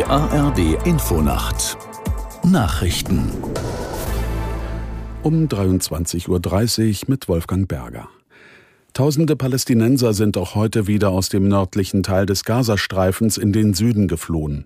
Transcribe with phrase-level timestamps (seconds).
[0.00, 1.76] Die ARD Infonacht
[2.42, 3.30] Nachrichten
[5.22, 8.08] um 23.30 Uhr mit Wolfgang Berger.
[8.94, 14.08] Tausende Palästinenser sind auch heute wieder aus dem nördlichen Teil des Gazastreifens in den Süden
[14.08, 14.64] geflohen.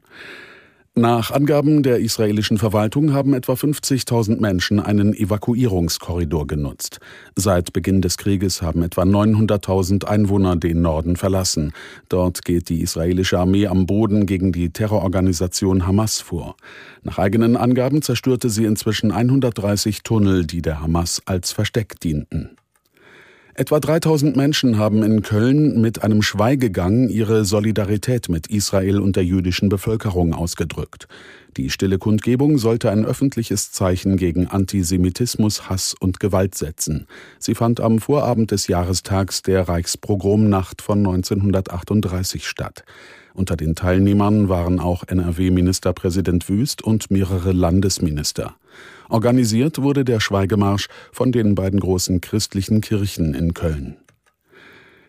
[0.97, 7.01] Nach Angaben der israelischen Verwaltung haben etwa 50.000 Menschen einen Evakuierungskorridor genutzt.
[7.35, 11.73] Seit Beginn des Krieges haben etwa 900.000 Einwohner den Norden verlassen.
[12.09, 16.55] Dort geht die israelische Armee am Boden gegen die Terrororganisation Hamas vor.
[17.03, 22.51] Nach eigenen Angaben zerstörte sie inzwischen 130 Tunnel, die der Hamas als Versteck dienten.
[23.57, 29.25] Etwa 3000 Menschen haben in Köln mit einem Schweigegang ihre Solidarität mit Israel und der
[29.25, 31.07] jüdischen Bevölkerung ausgedrückt.
[31.57, 37.07] Die stille Kundgebung sollte ein öffentliches Zeichen gegen Antisemitismus, Hass und Gewalt setzen.
[37.39, 42.85] Sie fand am Vorabend des Jahrestags der Reichspogromnacht von 1938 statt.
[43.35, 48.57] Unter den Teilnehmern waren auch NRW-Ministerpräsident Wüst und mehrere Landesminister.
[49.09, 53.97] Organisiert wurde der Schweigemarsch von den beiden großen christlichen Kirchen in Köln.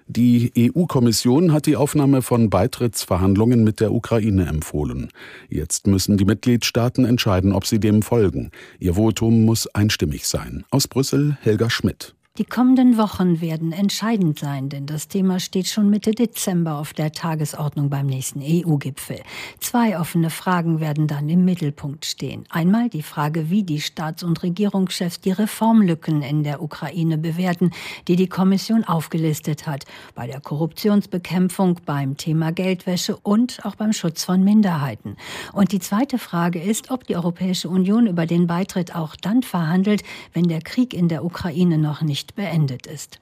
[0.07, 5.09] Die EU-Kommission hat die Aufnahme von Beitrittsverhandlungen mit der Ukraine empfohlen.
[5.49, 8.51] Jetzt müssen die Mitgliedstaaten entscheiden, ob sie dem folgen.
[8.77, 10.63] Ihr Votum muss einstimmig sein.
[10.69, 12.13] Aus Brüssel Helga Schmidt.
[12.37, 17.13] Die kommenden Wochen werden entscheidend sein, denn das Thema steht schon Mitte Dezember auf der
[17.13, 19.21] Tagesordnung beim nächsten EU-Gipfel.
[19.61, 22.43] Zwei offene Fragen werden dann im Mittelpunkt stehen.
[22.49, 27.71] Einmal die Frage, wie die Staats- und Regierungschefs die Reformlücken in der Ukraine bewerten,
[28.09, 34.25] die die Kommission aufgelistet hat, bei der Korruptionsbekämpfung, beim Thema Geldwäsche und auch beim Schutz
[34.25, 35.15] von Minderheiten.
[35.53, 40.03] Und die zweite Frage ist, ob die Europäische Union über den Beitritt auch dann verhandelt,
[40.33, 43.19] wenn der Krieg in der Ukraine noch nicht nicht beendet ist.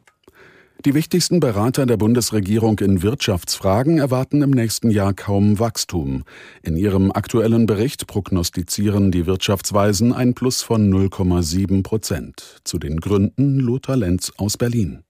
[0.85, 6.23] Die wichtigsten Berater der Bundesregierung in Wirtschaftsfragen erwarten im nächsten Jahr kaum Wachstum.
[6.61, 12.59] In ihrem aktuellen Bericht prognostizieren die Wirtschaftsweisen ein Plus von 0,7 Prozent.
[12.66, 15.03] Zu den Gründen Lothar Lenz aus Berlin.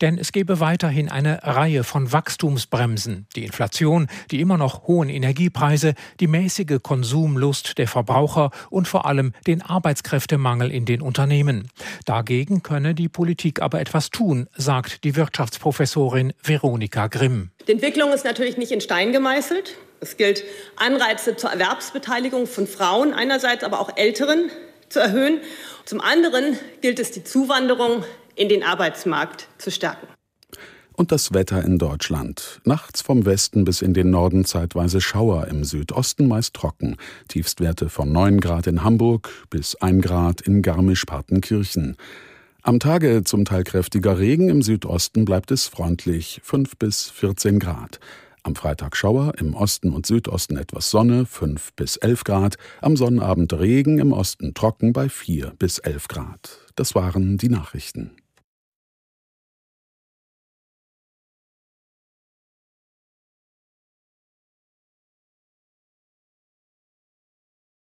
[0.00, 3.26] Denn es gäbe weiterhin eine Reihe von Wachstumsbremsen.
[3.36, 9.32] Die Inflation, die immer noch hohen Energiepreise, die mäßige Konsumlust der Verbraucher und vor allem
[9.46, 11.68] den Arbeitskräftemangel in den Unternehmen.
[12.04, 17.50] Dagegen könne die Politik aber etwas tun, sagt die Wirtschaftsprofessorin Veronika Grimm.
[17.66, 19.76] Die Entwicklung ist natürlich nicht in Stein gemeißelt.
[20.00, 20.44] Es gilt,
[20.76, 24.50] Anreize zur Erwerbsbeteiligung von Frauen einerseits, aber auch Älteren
[24.88, 25.40] zu erhöhen.
[25.84, 28.04] Zum anderen gilt es, die Zuwanderung
[28.36, 30.06] in den Arbeitsmarkt zu stärken.
[30.92, 32.60] Und das Wetter in Deutschland.
[32.64, 36.96] Nachts vom Westen bis in den Norden zeitweise Schauer, im Südosten meist trocken.
[37.28, 41.96] Tiefstwerte von 9 Grad in Hamburg bis 1 Grad in Garmisch-Partenkirchen.
[42.62, 48.00] Am Tage zum Teil kräftiger Regen, im Südosten bleibt es freundlich, 5 bis 14 Grad.
[48.42, 52.56] Am Freitag Schauer, im Osten und Südosten etwas Sonne, 5 bis 11 Grad.
[52.80, 56.58] Am Sonnabend Regen, im Osten trocken bei 4 bis 11 Grad.
[56.74, 58.12] Das waren die Nachrichten.